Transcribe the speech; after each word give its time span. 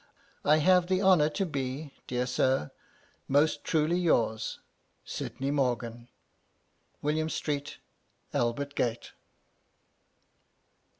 "I 0.43 0.57
have 0.57 0.87
the 0.87 0.99
honour 0.99 1.29
to 1.29 1.45
be, 1.45 1.93
dear 2.07 2.25
Sir, 2.25 2.71
"Most 3.27 3.63
truly 3.63 3.99
yours, 3.99 4.57
"SYDNEY 5.05 5.51
MORGAN." 5.51 6.07
"_William 7.03 7.29
Street, 7.29 7.77
Albert 8.33 8.73
Gate. 8.73 9.11